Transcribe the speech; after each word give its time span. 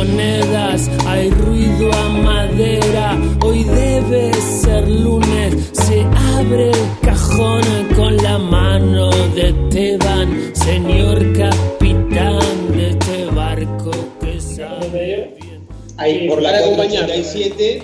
monedas, 0.00 0.88
hay 1.06 1.28
ruido 1.30 1.92
a 1.92 2.08
madera. 2.08 3.18
Hoy 3.44 3.64
debe 3.64 4.32
ser 4.32 4.88
lunes, 4.88 5.54
se 5.72 6.00
abre 6.36 6.70
el 6.70 7.00
cajón 7.02 7.62
con 7.94 8.16
la 8.16 8.38
mano 8.38 9.10
de 9.34 9.52
Teban, 9.70 10.54
señor 10.54 11.18
capitán 11.34 12.40
de 12.74 12.90
este 12.90 13.26
barco 13.26 13.90
que 14.20 14.40
sabe 14.40 15.36
bien. 15.38 15.68
Ahí, 15.98 16.28
por 16.28 16.40
la 16.40 16.50
Para 16.50 16.64
acompañar. 16.64 17.04
487. 17.06 17.82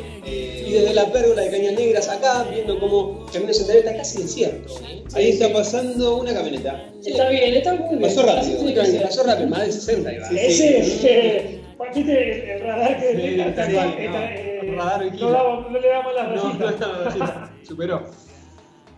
Y 0.66 0.72
desde 0.72 0.94
la 0.94 1.12
pérgola 1.12 1.42
de 1.42 1.50
Cañas 1.50 1.74
Negras 1.74 2.08
acá, 2.08 2.44
viendo 2.50 2.80
cómo 2.80 3.26
Camino 3.32 3.52
Centenario 3.52 3.82
está 3.82 3.96
casi 3.98 4.22
desierto. 4.22 4.74
Ahí 5.14 5.28
está 5.28 5.52
pasando 5.52 6.16
una 6.16 6.32
camioneta. 6.34 6.90
Está 7.04 7.28
bien, 7.28 7.54
está 7.54 7.74
muy 7.74 7.88
bien. 7.90 8.00
Pasó 8.00 8.22
rápido. 8.22 9.02
Pasó 9.02 9.22
rápido, 9.22 9.48
más 9.48 9.66
de 9.66 9.72
60 9.72 10.12
iba. 10.12 10.28
Ese 10.30 10.78
es, 10.78 11.65
¿viste 11.94 12.42
el, 12.44 12.50
el 12.50 12.60
radar 12.60 13.00
que 13.00 13.16
Sí, 13.16 13.40
está- 13.40 13.54
tal 13.54 13.72
cual, 13.74 13.88
está- 13.98 14.10
no, 14.10 14.24
eh, 14.26 14.60
el 14.62 14.76
radar 14.76 15.14
no, 15.20 15.70
no 15.70 15.78
le 15.78 15.88
damos 15.88 16.14
las 16.14 16.28
No, 16.36 16.54
no, 16.54 16.70
no, 16.70 17.50
superó. 17.62 18.02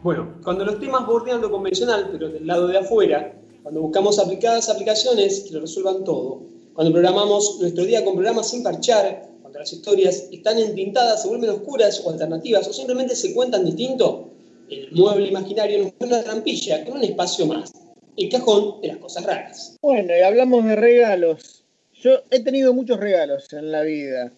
Bueno, 0.02 0.34
cuando 0.44 0.64
los 0.64 0.78
temas 0.78 1.06
bordean 1.06 1.40
lo 1.40 1.50
convencional, 1.50 2.08
pero 2.12 2.28
del 2.28 2.46
lado 2.46 2.68
de 2.68 2.78
afuera, 2.78 3.32
cuando 3.62 3.80
buscamos 3.82 4.18
aplicadas 4.18 4.68
aplicaciones 4.68 5.40
que 5.40 5.54
lo 5.54 5.60
resuelvan 5.60 6.04
todo, 6.04 6.42
cuando 6.72 6.92
programamos 6.92 7.58
nuestro 7.60 7.84
día 7.84 8.04
con 8.04 8.14
programas 8.14 8.48
sin 8.50 8.62
parchar, 8.62 9.28
cuando 9.42 9.58
las 9.58 9.72
historias 9.72 10.28
están 10.30 10.58
entintadas, 10.58 11.22
se 11.22 11.28
vuelven 11.28 11.50
oscuras 11.50 12.00
o 12.06 12.10
alternativas, 12.10 12.68
o 12.68 12.72
simplemente 12.72 13.16
se 13.16 13.34
cuentan 13.34 13.64
distinto, 13.64 14.28
el 14.70 14.92
mueble 14.92 15.26
imaginario 15.28 15.82
nos 15.82 15.92
pone 15.92 16.12
una 16.14 16.22
trampilla 16.22 16.84
con 16.84 16.98
un 16.98 17.04
espacio 17.04 17.46
más, 17.46 17.72
el 18.16 18.28
cajón 18.28 18.80
de 18.80 18.88
las 18.88 18.98
cosas 18.98 19.24
raras. 19.26 19.76
Bueno, 19.82 20.12
y 20.16 20.20
hablamos 20.22 20.64
de 20.64 20.76
regalos. 20.76 21.64
Yo 22.00 22.22
he 22.30 22.44
tenido 22.44 22.72
muchos 22.74 23.00
regalos 23.00 23.52
en 23.52 23.72
la 23.72 23.82
vida. 23.82 24.30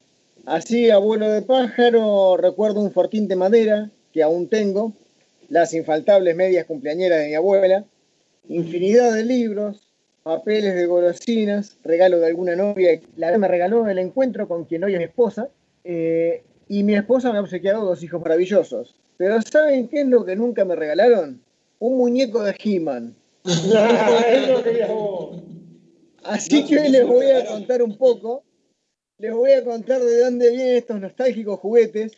Así, 0.47 0.89
abuelo 0.89 1.29
de 1.29 1.43
pájaro, 1.43 2.39
recuerdo 2.39 2.81
un 2.81 2.91
fortín 2.91 3.29
de 3.29 3.37
madera 3.37 3.91
que 4.15 4.23
aún 4.23 4.49
tengo, 4.49 4.95
las 5.51 5.75
infaltables 5.75 6.35
medias 6.35 6.65
cumpleañeras 6.65 7.19
de 7.19 7.29
mi 7.29 7.35
abuela, 7.35 7.85
infinidad 8.49 9.13
de 9.13 9.25
libros, 9.25 9.87
papeles 10.23 10.75
de 10.75 10.87
golosinas, 10.87 11.77
regalo 11.85 12.19
de 12.19 12.29
alguna 12.29 12.57
novia. 12.57 12.99
La 13.17 13.37
me 13.37 13.47
regaló 13.47 13.87
el 13.87 13.99
encuentro 13.99 14.49
con 14.49 14.65
quien 14.65 14.85
hoy 14.85 14.95
es 14.95 14.99
mi 14.99 15.05
esposa, 15.05 15.51
eh, 15.85 16.43
y 16.67 16.83
mi 16.83 16.95
esposa 16.95 17.31
me 17.31 17.39
ha 17.39 17.43
obsequiado 17.43 17.85
dos 17.85 18.03
hijos 18.03 18.23
maravillosos. 18.23 18.95
Pero 19.19 19.39
¿saben 19.43 19.89
qué 19.89 20.01
es 20.01 20.07
lo 20.07 20.25
que 20.25 20.35
nunca 20.35 20.65
me 20.65 20.77
regalaron? 20.77 21.43
Un 21.79 21.99
muñeco 21.99 22.43
de 22.43 22.57
He-Man. 22.59 23.15
Así 26.25 26.65
que 26.67 26.79
hoy 26.79 26.89
les 26.91 27.07
voy 27.07 27.27
a 27.27 27.47
contar 27.47 27.83
un 27.83 27.97
poco, 27.97 28.45
les 29.19 29.33
voy 29.33 29.53
a 29.53 29.65
contar 29.65 30.01
de 30.01 30.19
dónde 30.21 30.51
vienen 30.51 30.77
estos 30.77 31.01
nostálgicos 31.01 31.59
juguetes 31.61 32.13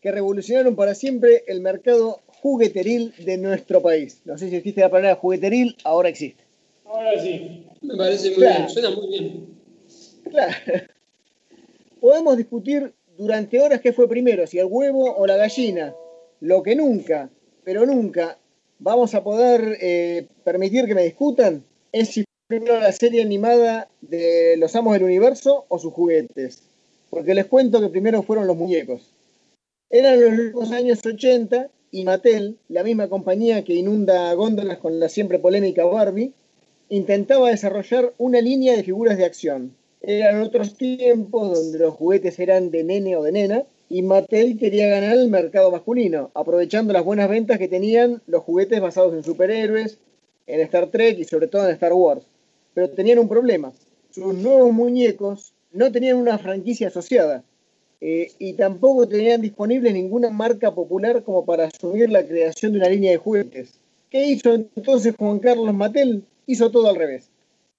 que 0.00 0.10
revolucionaron 0.10 0.76
para 0.76 0.94
siempre 0.94 1.44
el 1.46 1.60
mercado 1.60 2.22
jugueteril 2.42 3.14
de 3.24 3.38
nuestro 3.38 3.80
país. 3.80 4.20
No 4.24 4.36
sé 4.36 4.50
si 4.50 4.56
existe 4.56 4.80
la 4.80 4.90
palabra 4.90 5.16
jugueteril, 5.16 5.76
ahora 5.84 6.08
existe. 6.08 6.44
Ahora 6.84 7.18
sí. 7.20 7.66
Me 7.80 7.96
parece 7.96 8.28
muy 8.30 8.36
Claro. 8.38 8.58
bien, 8.58 8.68
suena 8.70 8.90
muy 8.90 9.08
bien. 9.08 9.46
Claro. 10.30 10.54
Podemos 12.00 12.36
discutir 12.36 12.92
durante 13.16 13.60
horas 13.60 13.80
qué 13.80 13.92
fue 13.92 14.08
primero, 14.08 14.46
si 14.46 14.58
el 14.58 14.66
huevo 14.68 15.16
o 15.16 15.26
la 15.26 15.36
gallina. 15.36 15.94
Lo 16.40 16.62
que 16.62 16.74
nunca, 16.74 17.30
pero 17.62 17.86
nunca 17.86 18.38
vamos 18.78 19.14
a 19.14 19.24
poder 19.24 19.78
eh, 19.80 20.28
permitir 20.44 20.84
que 20.86 20.94
me 20.94 21.04
discutan 21.04 21.64
es 21.92 22.08
si 22.08 22.24
la 22.62 22.92
serie 22.92 23.22
animada 23.22 23.88
de 24.00 24.56
Los 24.58 24.74
Amos 24.76 24.94
del 24.94 25.04
Universo 25.04 25.64
o 25.68 25.78
sus 25.78 25.92
juguetes. 25.92 26.62
Porque 27.10 27.34
les 27.34 27.46
cuento 27.46 27.80
que 27.80 27.88
primero 27.88 28.22
fueron 28.22 28.46
los 28.46 28.56
muñecos. 28.56 29.10
Eran 29.90 30.52
los 30.52 30.70
años 30.72 31.00
80 31.04 31.68
y 31.90 32.04
Mattel, 32.04 32.58
la 32.68 32.82
misma 32.82 33.08
compañía 33.08 33.62
que 33.62 33.74
inunda 33.74 34.32
góndolas 34.34 34.78
con 34.78 34.98
la 34.98 35.08
siempre 35.08 35.38
polémica 35.38 35.84
Barbie, 35.84 36.32
intentaba 36.88 37.50
desarrollar 37.50 38.12
una 38.18 38.40
línea 38.40 38.76
de 38.76 38.82
figuras 38.82 39.16
de 39.16 39.24
acción. 39.24 39.76
Eran 40.00 40.42
otros 40.42 40.76
tiempos 40.76 41.56
donde 41.56 41.78
los 41.78 41.94
juguetes 41.94 42.38
eran 42.38 42.70
de 42.70 42.84
nene 42.84 43.16
o 43.16 43.22
de 43.22 43.32
nena 43.32 43.62
y 43.88 44.02
Mattel 44.02 44.58
quería 44.58 44.88
ganar 44.88 45.16
el 45.16 45.28
mercado 45.28 45.70
masculino, 45.70 46.30
aprovechando 46.34 46.92
las 46.92 47.04
buenas 47.04 47.28
ventas 47.28 47.58
que 47.58 47.68
tenían 47.68 48.20
los 48.26 48.42
juguetes 48.42 48.80
basados 48.80 49.14
en 49.14 49.22
superhéroes, 49.22 49.98
en 50.46 50.60
Star 50.60 50.88
Trek 50.90 51.18
y 51.18 51.24
sobre 51.24 51.46
todo 51.46 51.66
en 51.66 51.74
Star 51.74 51.92
Wars. 51.92 52.26
Pero 52.74 52.90
tenían 52.90 53.18
un 53.18 53.28
problema. 53.28 53.72
Sus 54.10 54.34
nuevos 54.34 54.72
muñecos 54.72 55.54
no 55.72 55.90
tenían 55.90 56.16
una 56.16 56.38
franquicia 56.38 56.88
asociada 56.88 57.42
eh, 58.00 58.32
y 58.38 58.52
tampoco 58.54 59.08
tenían 59.08 59.40
disponible 59.40 59.92
ninguna 59.92 60.30
marca 60.30 60.74
popular 60.74 61.22
como 61.22 61.44
para 61.44 61.66
asumir 61.66 62.10
la 62.10 62.26
creación 62.26 62.72
de 62.72 62.78
una 62.78 62.88
línea 62.88 63.12
de 63.12 63.16
juguetes. 63.16 63.74
¿Qué 64.10 64.26
hizo 64.26 64.54
entonces 64.54 65.14
Juan 65.18 65.38
Carlos 65.40 65.74
Mattel? 65.74 66.24
Hizo 66.46 66.70
todo 66.70 66.88
al 66.88 66.96
revés. 66.96 67.30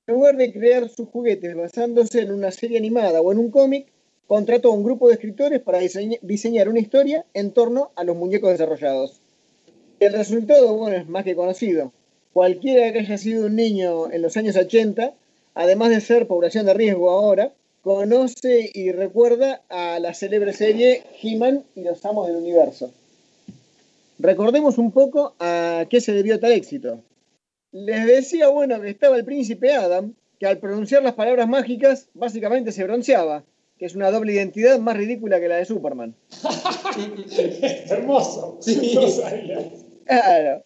En 0.07 0.16
lugar 0.16 0.38
de 0.38 0.51
crear 0.51 0.89
sus 0.89 1.07
juguetes 1.09 1.56
basándose 1.56 2.22
en 2.22 2.31
una 2.31 2.51
serie 2.51 2.77
animada 2.77 3.22
o 3.22 3.31
en 3.31 3.39
un 3.39 3.51
cómic, 3.51 3.88
contrató 4.27 4.72
a 4.72 4.75
un 4.75 4.83
grupo 4.83 5.07
de 5.07 5.16
escritores 5.16 5.62
para 5.62 5.81
diseñ- 5.81 6.19
diseñar 6.22 6.67
una 6.67 6.79
historia 6.79 7.25
en 7.33 7.51
torno 7.51 7.91
a 7.95 8.03
los 8.03 8.16
muñecos 8.16 8.51
desarrollados. 8.51 9.22
El 10.00 10.13
resultado, 10.13 10.75
bueno, 10.75 10.97
es 10.97 11.07
más 11.07 11.23
que 11.23 11.35
conocido. 11.35 11.94
Cualquiera 12.35 12.91
que 12.91 13.00
haya 13.00 13.18
sido 13.18 13.46
un 13.46 13.56
niño 13.56 14.12
en 14.12 14.22
los 14.22 14.35
años 14.35 14.57
80, 14.57 15.13
además 15.53 15.90
de 15.90 16.01
ser 16.01 16.28
población 16.28 16.66
de 16.66 16.73
riesgo 16.73 17.09
ahora, 17.09 17.53
conoce 17.81 18.72
y 18.73 18.91
recuerda 18.91 19.62
a 19.69 20.00
la 20.01 20.13
célebre 20.13 20.51
serie 20.51 21.03
He-Man 21.24 21.63
y 21.78 21.84
los 21.84 22.03
Amos 22.03 22.28
del 22.28 22.35
Universo. 22.35 22.91
Recordemos 24.19 24.78
un 24.78 24.91
poco 24.91 25.34
a 25.40 25.85
qué 25.90 26.01
se 26.01 26.12
debió 26.12 26.38
tal 26.38 26.51
éxito. 26.51 27.00
Les 27.72 28.06
decía, 28.06 28.50
bueno, 28.50 28.81
que 28.81 28.90
estaba 28.90 29.16
el 29.16 29.24
príncipe 29.24 29.72
Adam, 29.72 30.13
que 30.38 30.45
al 30.45 30.57
pronunciar 30.57 31.03
las 31.03 31.13
palabras 31.13 31.47
mágicas 31.47 32.09
básicamente 32.13 32.74
se 32.74 32.84
bronceaba, 32.84 33.45
que 33.79 33.85
es 33.85 33.95
una 33.95 34.12
doble 34.12 34.34
identidad 34.34 34.78
más 34.79 34.97
ridícula 34.97 35.40
que 35.40 35.47
la 35.47 35.56
de 35.56 35.63
Superman. 35.63 36.13
Hermoso. 37.88 38.59
No 38.94 39.07
sabía. 39.07 39.72
Claro. 40.03 40.66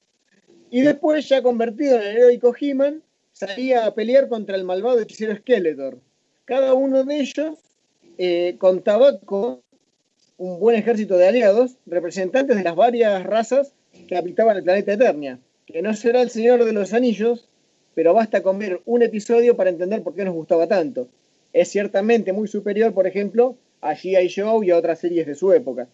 Y 0.72 0.82
después, 0.82 1.28
ya 1.28 1.42
convertido 1.42 1.96
en 1.98 2.04
el 2.04 2.18
heroico 2.18 2.56
He-Man, 2.60 3.02
salía 3.34 3.86
a 3.86 3.94
pelear 3.94 4.28
contra 4.28 4.56
el 4.56 4.64
malvado 4.64 5.00
hechicero 5.00 5.36
Skeletor. 5.36 6.00
Cada 6.46 6.74
uno 6.74 7.04
de 7.04 7.20
ellos 7.20 7.58
eh, 8.18 8.56
contaba 8.60 9.20
con 9.20 9.62
un 10.38 10.60
buen 10.60 10.78
ejército 10.78 11.18
de 11.18 11.28
aliados, 11.28 11.78
representantes 11.86 12.56
de 12.56 12.64
las 12.64 12.76
varias 12.76 13.24
razas 13.24 13.74
que 14.08 14.16
habitaban 14.16 14.58
el 14.58 14.64
planeta 14.64 14.94
Eternia, 14.94 15.40
que 15.66 15.82
no 15.82 15.94
será 15.94 16.22
el 16.22 16.30
Señor 16.30 16.64
de 16.64 16.74
los 16.74 16.94
Anillos, 16.94 17.50
pero 17.96 18.14
basta 18.14 18.42
con 18.42 18.60
ver 18.60 18.82
un 18.86 19.02
episodio 19.02 19.58
para 19.58 19.70
entender 19.70 20.04
por 20.04 20.16
qué 20.16 20.24
nos 20.24 20.34
gustaba 20.34 20.68
tanto. 20.68 21.10
Es 21.52 21.70
ciertamente 21.70 22.32
muy 22.32 22.48
superior, 22.48 22.94
por 22.94 23.08
ejemplo, 23.08 23.58
a 23.82 23.96
G.I. 23.96 24.30
Joe 24.34 24.66
y 24.66 24.72
a 24.72 24.78
otras 24.78 25.00
series 25.00 25.26
de 25.26 25.36
su 25.36 25.52
época. 25.52 25.88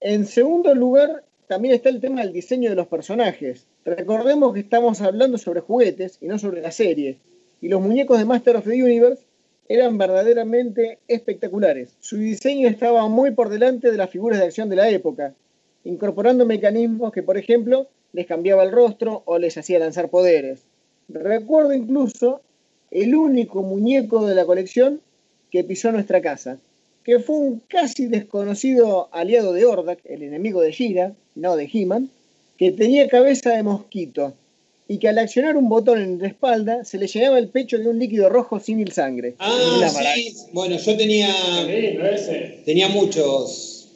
En 0.00 0.26
segundo 0.26 0.74
lugar, 0.74 1.24
también 1.48 1.74
está 1.74 1.88
el 1.88 2.00
tema 2.00 2.22
del 2.22 2.32
diseño 2.32 2.70
de 2.70 2.76
los 2.76 2.88
personajes. 2.88 3.66
Recordemos 3.84 4.52
que 4.52 4.60
estamos 4.60 5.00
hablando 5.00 5.38
sobre 5.38 5.60
juguetes 5.60 6.18
y 6.20 6.26
no 6.26 6.38
sobre 6.38 6.60
la 6.60 6.72
serie. 6.72 7.18
Y 7.60 7.68
los 7.68 7.80
muñecos 7.80 8.18
de 8.18 8.24
Master 8.24 8.56
of 8.56 8.64
the 8.64 8.82
Universe 8.82 9.22
eran 9.68 9.98
verdaderamente 9.98 10.98
espectaculares. 11.08 11.96
Su 12.00 12.16
diseño 12.16 12.68
estaba 12.68 13.08
muy 13.08 13.30
por 13.30 13.48
delante 13.48 13.90
de 13.90 13.96
las 13.96 14.10
figuras 14.10 14.38
de 14.38 14.46
acción 14.46 14.68
de 14.68 14.76
la 14.76 14.88
época, 14.90 15.34
incorporando 15.84 16.46
mecanismos 16.46 17.12
que, 17.12 17.22
por 17.22 17.38
ejemplo, 17.38 17.88
les 18.12 18.26
cambiaba 18.26 18.64
el 18.64 18.72
rostro 18.72 19.22
o 19.24 19.38
les 19.38 19.56
hacía 19.56 19.78
lanzar 19.78 20.08
poderes. 20.08 20.64
Recuerdo 21.08 21.72
incluso 21.72 22.40
el 22.90 23.14
único 23.14 23.62
muñeco 23.62 24.26
de 24.26 24.34
la 24.34 24.46
colección 24.46 25.00
que 25.50 25.64
pisó 25.64 25.92
nuestra 25.92 26.20
casa, 26.20 26.58
que 27.04 27.20
fue 27.20 27.36
un 27.36 27.62
casi 27.68 28.06
desconocido 28.06 29.08
aliado 29.12 29.52
de 29.52 29.64
Ordak, 29.64 30.00
el 30.04 30.22
enemigo 30.22 30.60
de 30.60 30.72
Shira, 30.72 31.14
no 31.36 31.56
de 31.56 31.70
He-Man, 31.72 32.10
que 32.58 32.72
tenía 32.72 33.08
cabeza 33.08 33.50
de 33.50 33.62
mosquito 33.62 34.34
y 34.88 34.98
que 34.98 35.08
al 35.08 35.18
accionar 35.18 35.56
un 35.56 35.68
botón 35.68 36.00
en 36.00 36.18
la 36.18 36.28
espalda 36.28 36.84
se 36.84 36.98
le 36.98 37.06
llenaba 37.06 37.38
el 37.38 37.48
pecho 37.48 37.78
de 37.78 37.88
un 37.88 37.98
líquido 37.98 38.28
rojo 38.28 38.60
sin 38.60 38.86
sangre. 38.90 39.34
Ah, 39.38 39.88
sí. 40.14 40.34
Bueno, 40.52 40.76
yo 40.76 40.96
tenía, 40.96 41.28
ese. 41.68 42.60
tenía 42.64 42.88
muchos, 42.88 43.88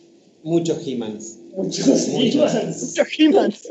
muchos 0.42 0.86
He-Mans. 0.86 1.38
Muchos. 1.56 2.08
He-Mans. 2.08 2.82
Muchos 2.82 3.08
He-Mans. 3.18 3.68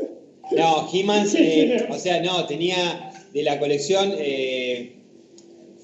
No, 0.52 0.88
He-Mans, 0.92 1.34
eh, 1.36 1.86
o 1.90 1.98
sea, 1.98 2.22
no, 2.22 2.46
tenía 2.46 3.12
de 3.32 3.42
la 3.42 3.58
colección, 3.58 4.14
eh, 4.18 4.92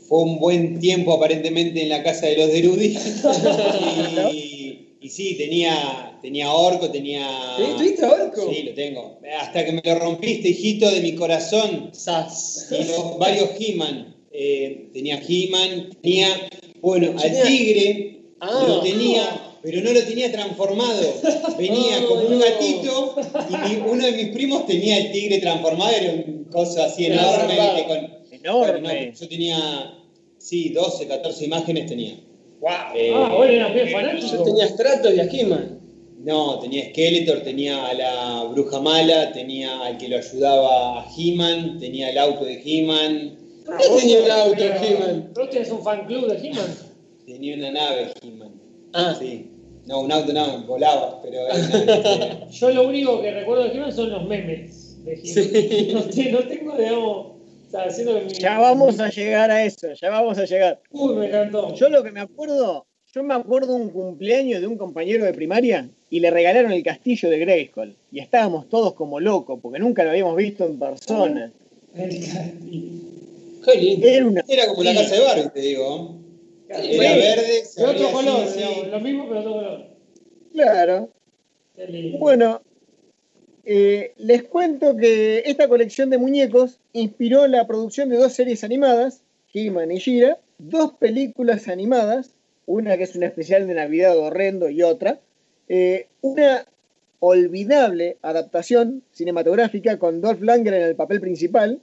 fue 0.08 0.22
un 0.22 0.38
buen 0.38 0.80
tiempo 0.80 1.12
aparentemente 1.12 1.82
en 1.82 1.88
la 1.88 2.02
casa 2.02 2.26
de 2.26 2.36
los 2.36 2.48
Derudi. 2.48 2.96
y, 4.32 4.55
y 5.00 5.08
sí, 5.10 5.34
tenía, 5.36 6.18
tenía 6.22 6.52
Orco, 6.52 6.90
tenía... 6.90 7.28
¿Tuviste 7.76 8.04
Orco? 8.04 8.50
Sí, 8.52 8.62
lo 8.64 8.74
tengo. 8.74 9.18
Hasta 9.40 9.64
que 9.64 9.72
me 9.72 9.82
lo 9.84 9.94
rompiste, 9.98 10.48
hijito 10.48 10.90
de 10.90 11.00
mi 11.00 11.14
corazón. 11.14 11.90
Sas. 11.92 12.68
Y 12.70 12.84
los, 12.84 13.18
varios 13.18 13.50
He-Man. 13.58 14.14
Eh, 14.32 14.88
tenía 14.92 15.20
He-Man, 15.26 15.90
tenía 16.02 16.28
Bueno, 16.80 17.12
al 17.12 17.22
tenía- 17.22 17.44
tigre 17.44 18.12
Ah. 18.38 18.64
lo 18.68 18.80
tenía, 18.80 19.56
pero 19.62 19.80
no 19.80 19.92
lo 19.92 20.02
tenía 20.02 20.30
transformado. 20.30 21.14
Venía 21.58 22.00
Oh, 22.04 22.08
como 22.08 22.28
un 22.28 22.38
gatito 22.40 23.16
y 23.48 23.52
mi- 23.68 23.80
uno 23.90 24.04
de 24.04 24.12
mis 24.12 24.28
primos 24.28 24.66
tenía 24.66 24.98
el 24.98 25.10
tigre 25.12 25.38
transformado, 25.38 25.90
era 25.96 26.12
un 26.12 26.44
coso 26.50 26.82
así 26.82 27.06
enorme. 27.06 27.54
Enorme. 28.32 28.80
bueno, 28.80 28.80
no, 29.08 29.12
yo 29.18 29.28
tenía, 29.28 29.94
sí, 30.38 30.68
12, 30.68 31.06
14 31.08 31.44
imágenes 31.46 31.86
tenía. 31.86 32.18
¡Wow! 32.60 32.70
Eh, 32.94 33.12
Ah, 33.14 33.34
bueno, 33.36 33.52
eras 33.52 33.74
bien 33.74 33.88
fanático. 33.90 34.26
Yo 34.36 34.42
tenía 34.42 34.66
Stratos 34.68 35.14
y 35.14 35.20
a 35.20 35.24
He-Man. 35.24 35.80
No, 36.18 36.58
tenía 36.58 36.88
Skeletor, 36.90 37.40
tenía 37.42 37.86
a 37.86 37.94
la 37.94 38.44
bruja 38.50 38.80
mala, 38.80 39.32
tenía 39.32 39.80
al 39.82 39.96
que 39.98 40.08
lo 40.08 40.16
ayudaba 40.16 41.00
a 41.02 41.06
He-Man, 41.16 41.78
tenía 41.78 42.10
el 42.10 42.18
auto 42.18 42.44
de 42.44 42.60
He-Man, 42.64 43.36
¿Por 43.64 43.76
qué 43.78 43.84
tenía 44.00 44.24
el 44.24 44.30
auto 44.30 44.54
Pero- 44.56 44.74
He-Man? 44.84 45.30
¿Vos 45.34 45.50
tenés 45.50 45.70
un 45.70 45.82
fan 45.82 46.06
club 46.06 46.26
de 46.28 46.36
He-Man? 46.48 46.74
tenía 47.26 47.56
una 47.56 47.70
nave 47.70 48.12
He-Man. 48.22 48.52
Ah, 48.92 49.14
Sí. 49.18 49.50
No, 49.86 50.00
un 50.00 50.10
auto 50.10 50.32
no, 50.32 50.66
volaba, 50.66 51.20
pero 51.22 51.46
era 51.46 51.54
una- 51.54 52.48
Yo 52.50 52.70
lo 52.70 52.88
único 52.88 53.20
que 53.22 53.30
recuerdo 53.30 53.64
de 53.64 53.70
He-Man 53.76 53.92
son 53.92 54.10
los 54.10 54.24
memes 54.26 55.04
de 55.04 55.12
He-Man. 55.12 56.10
Sí. 56.12 56.30
No, 56.32 56.40
no 56.40 56.48
tengo, 56.48 56.76
digamos, 56.76 57.26
o 57.66 57.70
sea, 57.70 57.84
haciendo 57.84 58.14
que 58.18 58.24
mi- 58.26 58.32
Ya 58.34 58.58
vamos 58.58 58.98
a 59.00 59.08
llegar 59.10 59.50
a 59.50 59.64
eso, 59.64 59.88
ya 59.92 60.10
vamos 60.10 60.38
a 60.38 60.44
llegar. 60.44 60.80
Uy, 60.90 61.14
me 61.16 61.26
encantó. 61.26 61.74
Yo 61.74 61.88
lo 61.88 62.02
que 62.02 62.10
me 62.12 62.20
acuerdo, 62.20 62.86
yo 63.12 63.22
me 63.22 63.34
acuerdo 63.34 63.74
un 63.74 63.90
cumpleaños 63.90 64.60
de 64.60 64.66
un 64.66 64.76
compañero 64.78 65.24
de 65.24 65.32
primaria 65.34 65.88
y 66.10 66.20
le 66.20 66.30
regalaron 66.30 66.72
el 66.72 66.82
castillo 66.82 67.28
de 67.30 67.38
Grayskull. 67.38 67.96
Y 68.12 68.20
estábamos 68.20 68.68
todos 68.68 68.94
como 68.94 69.18
locos, 69.20 69.58
porque 69.62 69.78
nunca 69.78 70.04
lo 70.04 70.10
habíamos 70.10 70.36
visto 70.36 70.64
en 70.64 70.78
persona. 70.78 71.52
El 71.94 72.08
castillo. 72.20 72.92
qué 73.64 73.80
lindo. 73.80 74.06
Era 74.06 74.26
una... 74.26 74.44
Era 74.48 74.66
como 74.68 74.82
la 74.84 74.94
casa 74.94 75.14
de 75.16 75.20
Barbie, 75.24 75.48
te 75.52 75.60
digo. 75.60 76.16
Era 76.68 76.82
Sí, 76.82 76.98
verde, 76.98 77.64
se 77.64 77.80
De 77.80 77.86
otro 77.88 78.10
color, 78.10 78.40
así, 78.44 78.56
digamos, 78.58 78.80
sí. 78.84 78.90
lo 78.90 79.00
mismo 79.00 79.26
pero 79.28 79.40
otro 79.40 79.52
color. 79.54 79.86
Claro. 80.52 81.08
Qué 81.76 81.86
lindo. 81.88 82.18
Bueno, 82.18 82.60
eh, 83.68 84.12
les 84.16 84.44
cuento 84.44 84.96
que 84.96 85.42
esta 85.44 85.66
colección 85.66 86.08
de 86.08 86.18
muñecos 86.18 86.78
inspiró 86.92 87.48
la 87.48 87.66
producción 87.66 88.08
de 88.08 88.16
dos 88.16 88.32
series 88.32 88.62
animadas, 88.62 89.22
He-Man 89.52 89.90
y 89.90 89.98
She-Ra, 89.98 90.38
dos 90.58 90.92
películas 90.92 91.66
animadas, 91.66 92.30
una 92.66 92.96
que 92.96 93.02
es 93.02 93.16
un 93.16 93.24
especial 93.24 93.66
de 93.66 93.74
Navidad 93.74 94.16
horrendo 94.16 94.70
y 94.70 94.82
otra, 94.82 95.18
eh, 95.68 96.06
una 96.20 96.64
olvidable 97.18 98.18
adaptación 98.22 99.02
cinematográfica 99.10 99.98
con 99.98 100.20
Dolph 100.20 100.42
Lundgren 100.42 100.82
en 100.82 100.88
el 100.88 100.94
papel 100.94 101.20
principal. 101.20 101.80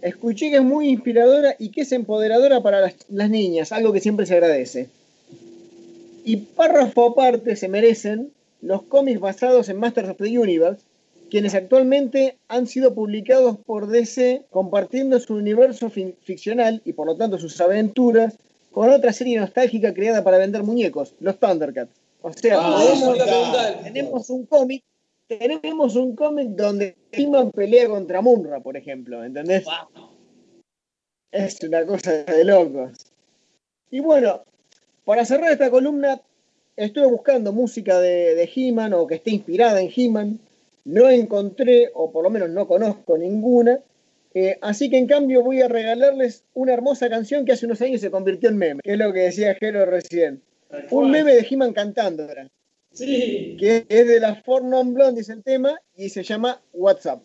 Escuché 0.00 0.48
que 0.48 0.56
es 0.56 0.62
muy 0.62 0.88
inspiradora 0.88 1.54
y 1.58 1.68
que 1.68 1.82
es 1.82 1.92
empoderadora 1.92 2.62
para 2.62 2.80
las, 2.80 2.94
las 3.10 3.28
niñas, 3.28 3.72
algo 3.72 3.92
que 3.92 4.00
siempre 4.00 4.24
se 4.24 4.34
agradece. 4.34 4.88
Y 6.24 6.36
párrafo 6.36 7.10
aparte 7.10 7.56
se 7.56 7.68
merecen 7.68 8.32
los 8.62 8.84
cómics 8.84 9.20
basados 9.20 9.68
en 9.68 9.78
Masters 9.78 10.08
of 10.08 10.16
the 10.16 10.38
Universe, 10.38 10.82
quienes 11.30 11.54
actualmente 11.54 12.38
han 12.48 12.66
sido 12.66 12.94
publicados 12.94 13.58
por 13.58 13.88
DC 13.88 14.44
compartiendo 14.50 15.18
su 15.20 15.34
universo 15.34 15.90
ficcional 15.90 16.82
y 16.84 16.92
por 16.92 17.06
lo 17.06 17.16
tanto 17.16 17.38
sus 17.38 17.60
aventuras 17.60 18.38
con 18.70 18.90
otra 18.90 19.12
serie 19.12 19.38
nostálgica 19.40 19.92
creada 19.94 20.22
para 20.22 20.38
vender 20.38 20.62
muñecos, 20.62 21.14
los 21.20 21.38
Thundercats. 21.38 21.92
O 22.22 22.32
sea, 22.32 22.58
Ah, 22.60 22.76
podemos- 22.78 23.82
tenemos 23.84 24.30
un 24.30 24.46
cómic, 24.46 24.82
tenemos 25.26 25.96
un 25.96 26.14
cómic 26.14 26.48
donde 26.50 26.94
He-Man 27.12 27.50
pelea 27.52 27.88
contra 27.88 28.20
Munra, 28.20 28.60
por 28.60 28.76
ejemplo, 28.76 29.24
¿entendés? 29.24 29.64
Es 31.32 31.58
una 31.62 31.84
cosa 31.84 32.12
de 32.12 32.44
locos. 32.44 32.92
Y 33.90 34.00
bueno, 34.00 34.42
para 35.04 35.24
cerrar 35.24 35.52
esta 35.52 35.70
columna, 35.70 36.20
estuve 36.76 37.06
buscando 37.06 37.52
música 37.52 37.98
de, 38.00 38.34
de 38.34 38.50
He-Man 38.54 38.92
o 38.94 39.06
que 39.06 39.16
esté 39.16 39.30
inspirada 39.30 39.80
en 39.80 39.90
He-Man. 39.94 40.38
No 40.86 41.10
encontré, 41.10 41.90
o 41.94 42.10
por 42.10 42.22
lo 42.24 42.30
menos 42.30 42.48
no 42.50 42.66
conozco 42.66 43.18
ninguna. 43.18 43.80
Eh, 44.34 44.56
así 44.60 44.88
que 44.88 44.98
en 44.98 45.06
cambio 45.06 45.42
voy 45.42 45.60
a 45.62 45.68
regalarles 45.68 46.44
una 46.54 46.72
hermosa 46.74 47.08
canción 47.10 47.44
que 47.44 47.52
hace 47.52 47.66
unos 47.66 47.80
años 47.82 48.00
se 48.00 48.10
convirtió 48.10 48.48
en 48.50 48.56
meme, 48.56 48.80
que 48.84 48.92
es 48.92 48.98
lo 48.98 49.12
que 49.12 49.20
decía 49.20 49.54
Jero 49.54 49.84
recién. 49.84 50.42
Un 50.90 51.10
meme 51.10 51.34
de 51.34 51.46
He-Man 51.48 51.72
cantando, 51.72 52.30
era, 52.30 52.48
Sí. 52.92 53.56
que 53.58 53.84
es 53.88 54.06
de 54.06 54.20
las 54.20 54.42
Four 54.42 54.64
Non 54.64 54.94
Blondes 54.94 55.28
el 55.28 55.42
tema 55.42 55.80
y 55.96 56.08
se 56.08 56.22
llama 56.22 56.60
WhatsApp. 56.72 57.20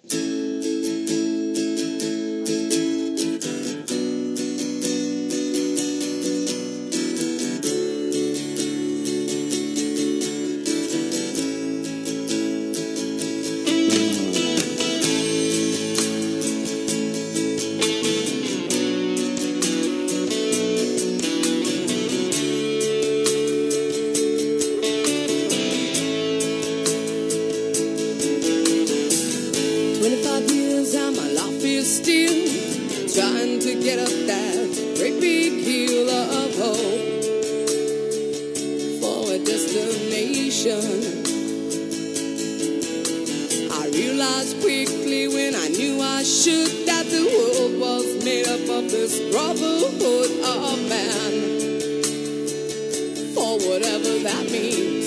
I 46.21 46.23
should 46.23 46.85
that 46.85 47.07
the 47.07 47.23
world 47.33 47.79
was 47.81 48.23
made 48.23 48.47
up 48.47 48.61
of 48.69 48.91
this 48.91 49.19
brotherhood 49.31 50.29
of 50.45 50.77
man. 50.87 51.33
For 53.33 53.57
whatever 53.57 54.19
that 54.19 54.45
means 54.51 55.00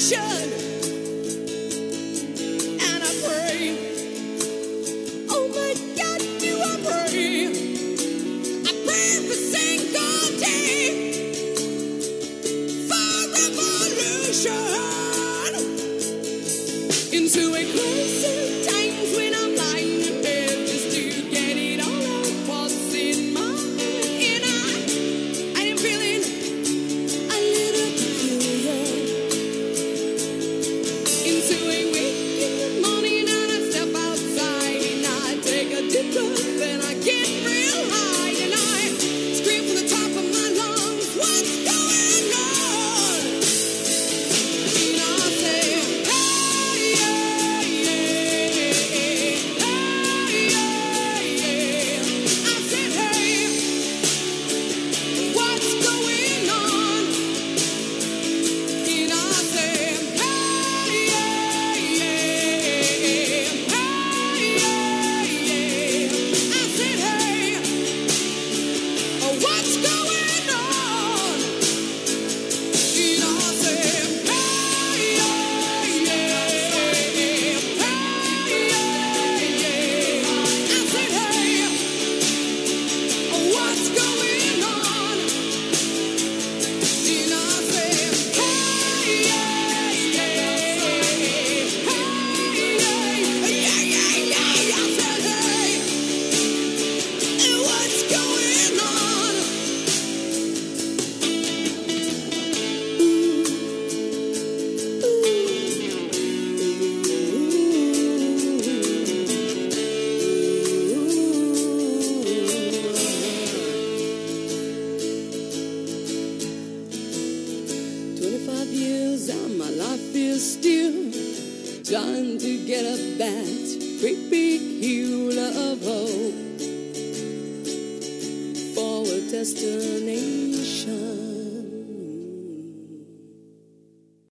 salvation. 0.00 0.47